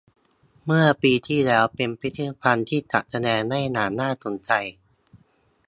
[0.65, 4.51] เมื่อปีที่แล้ว เป็นพิพิธภัณฑ์ที่จัดแสดงได้อย่างน่าสนใจ